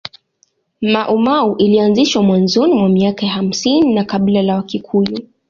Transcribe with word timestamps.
Maumau 0.81 1.55
ilianzishwa 1.57 2.23
mwanzoni 2.23 2.73
mwa 2.73 2.89
miaka 2.89 3.25
ya 3.25 3.31
hamsini 3.31 3.93
na 3.95 4.03
kabila 4.03 4.41
la 4.41 4.55
wakikuyu 4.55 5.17